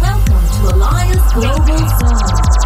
[0.00, 2.57] Welcome to Elias Global Zone.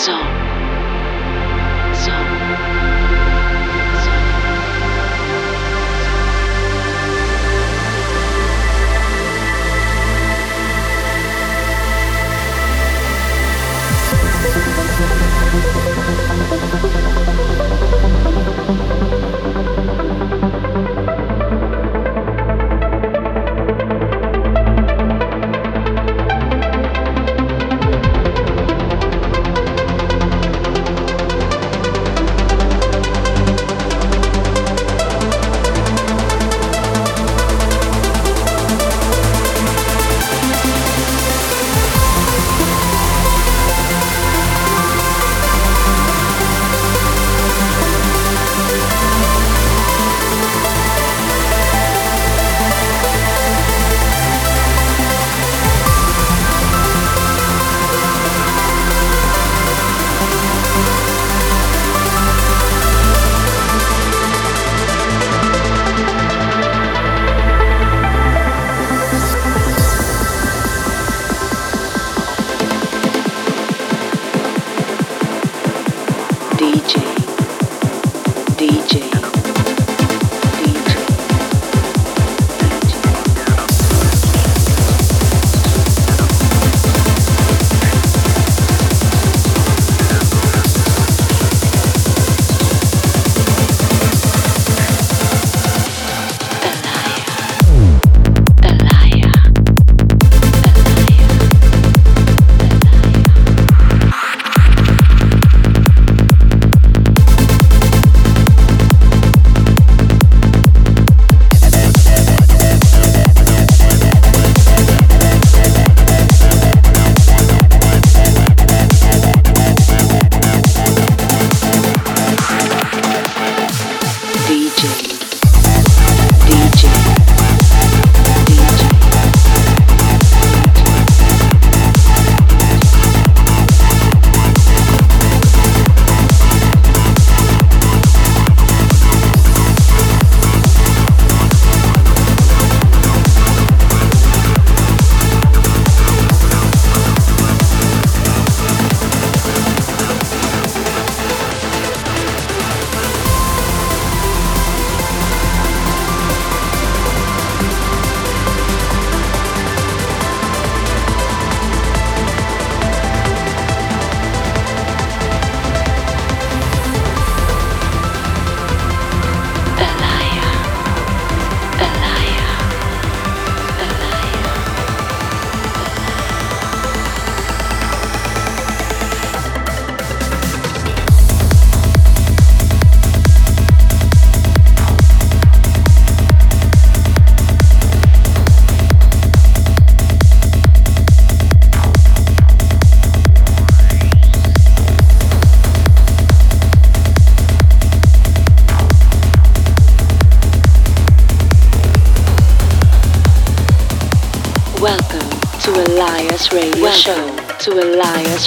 [0.00, 0.39] Zone.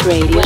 [0.02, 0.43] Radio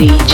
[0.03, 0.32] DJ,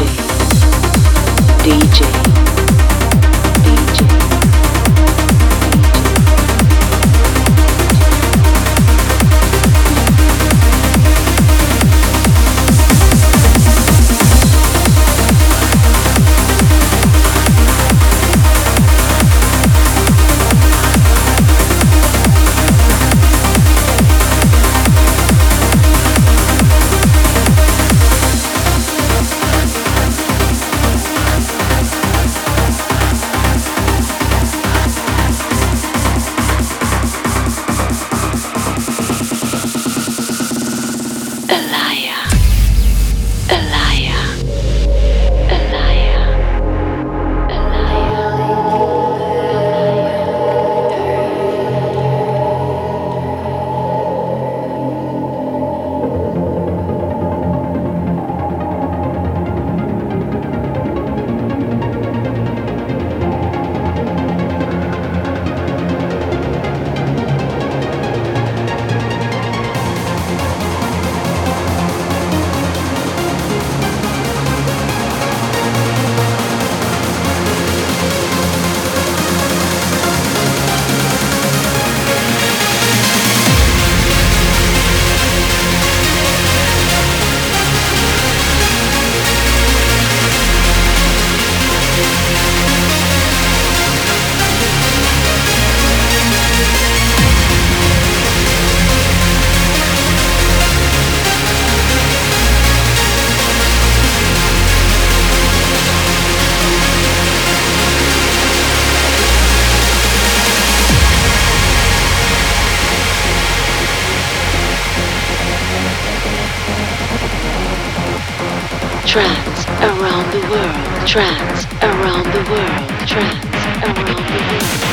[119.18, 124.87] trance around the world, trance around the world, trance around the world.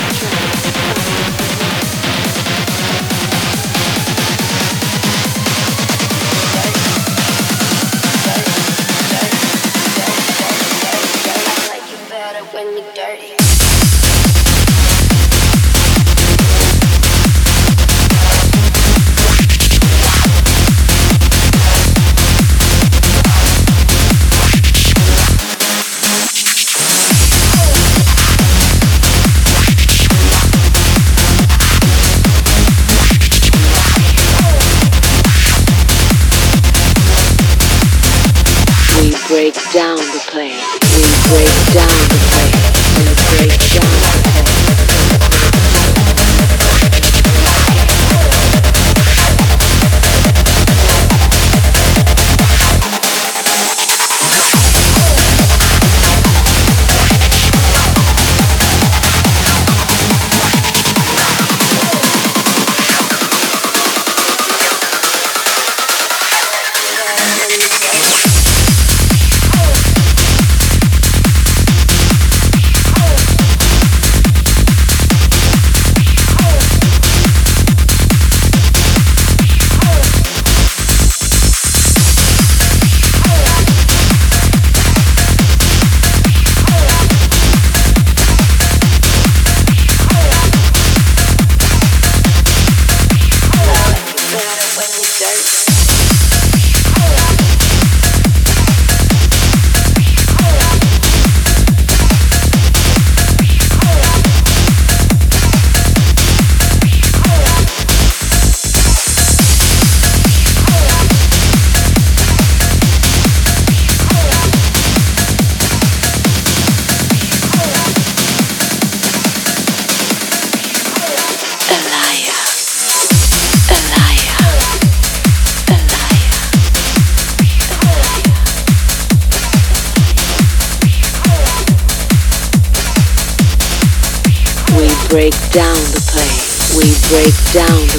[137.55, 137.94] down.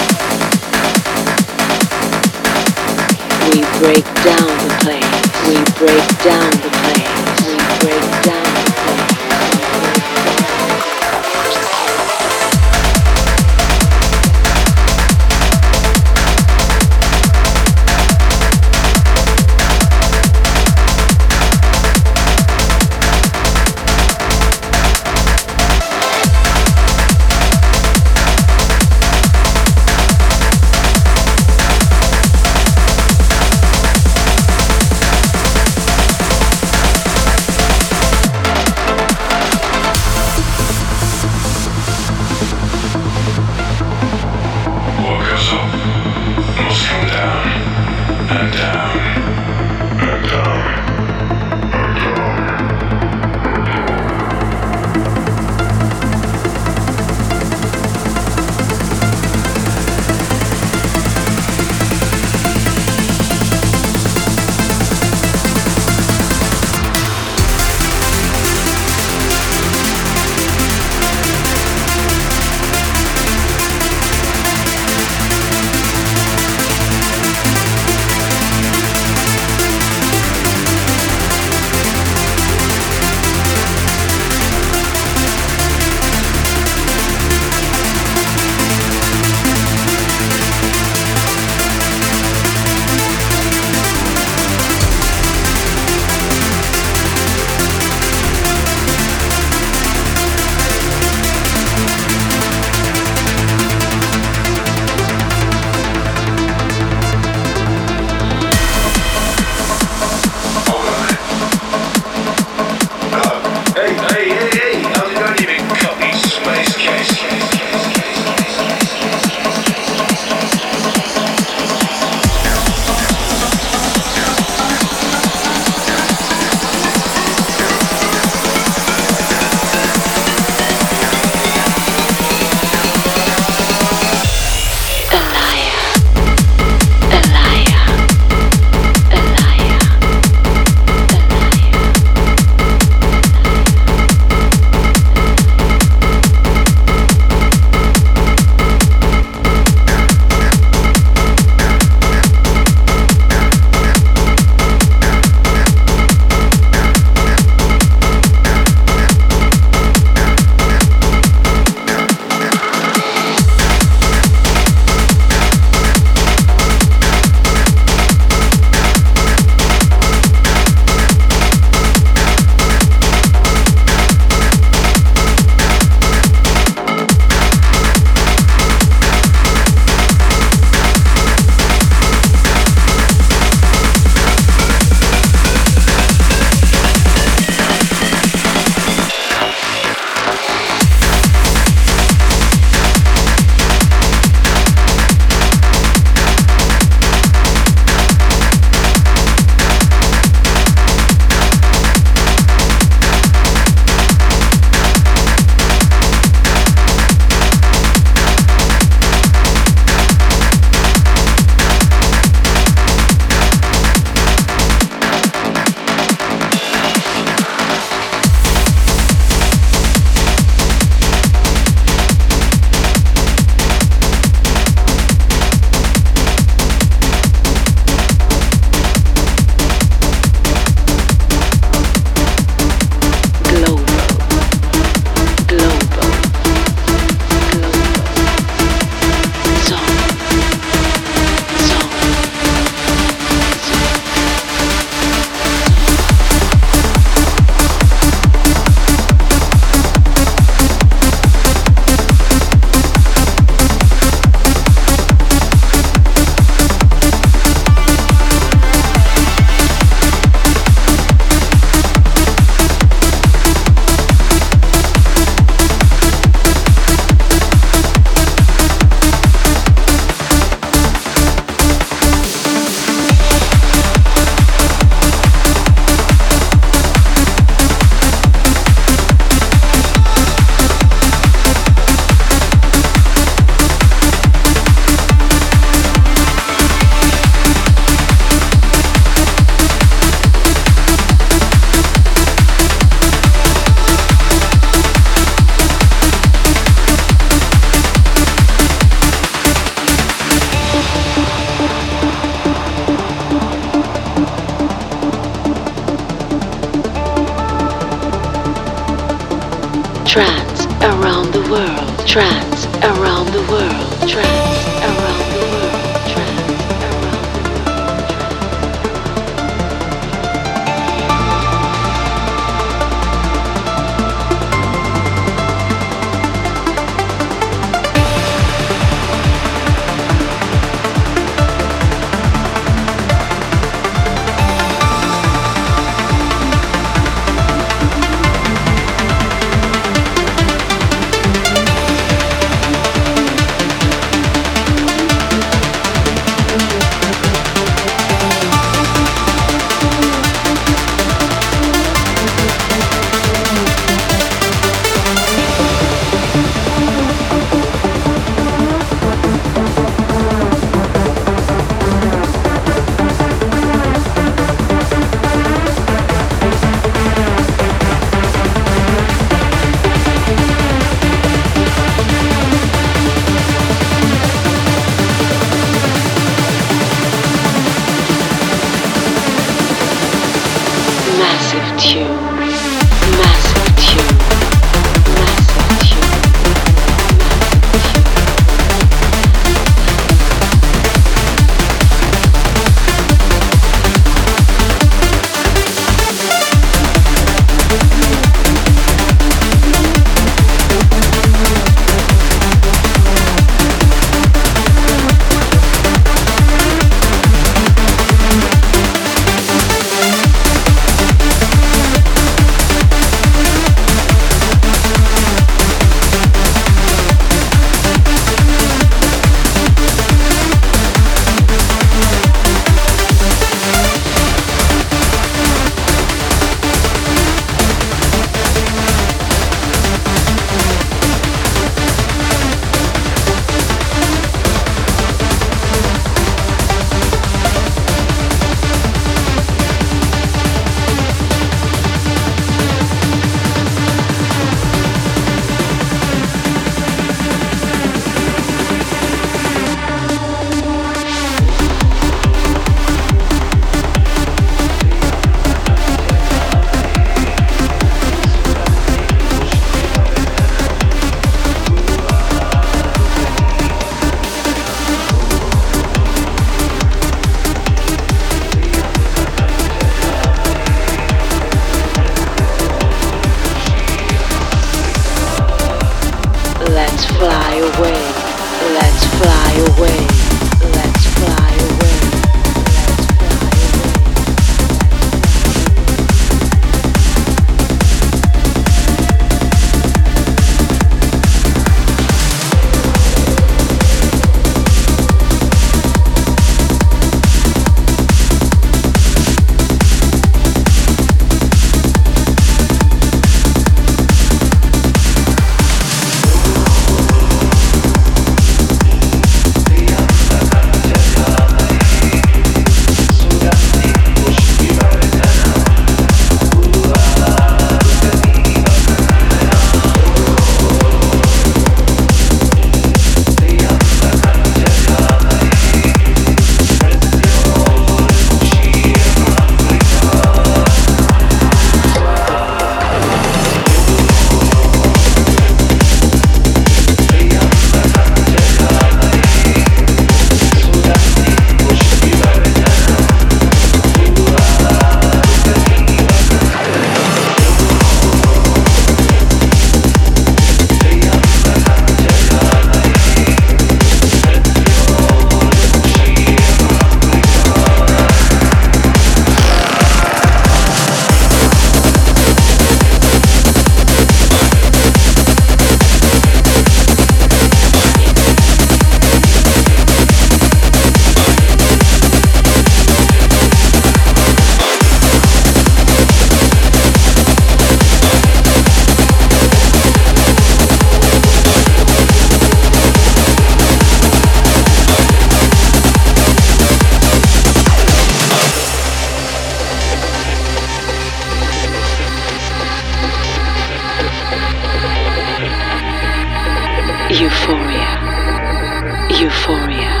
[599.21, 600.00] Euphoria.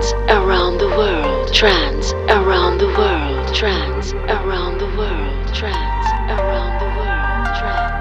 [0.00, 6.86] Trance around the world, trance around the world, trance around the world, trance around the
[6.96, 7.99] world, trance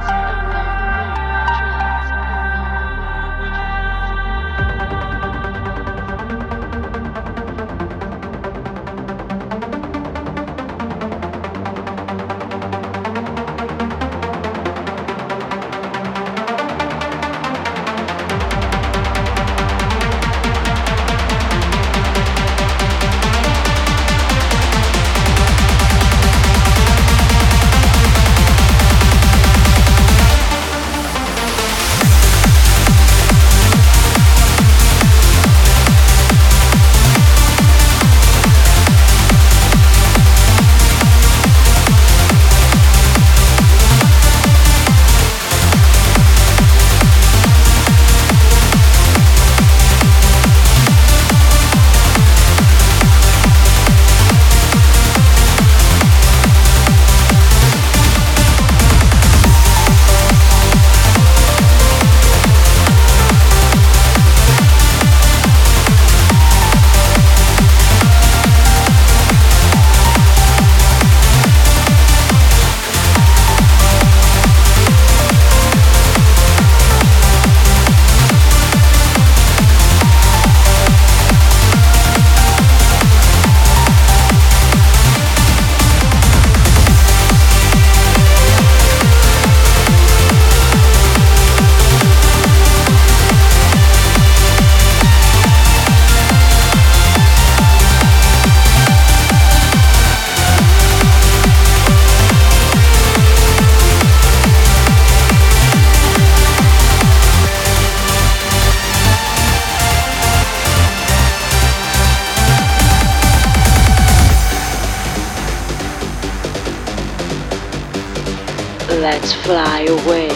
[119.30, 120.30] Let's fly away.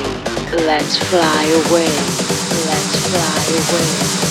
[0.67, 1.87] Let's fly away.
[2.67, 4.22] Let's fly away.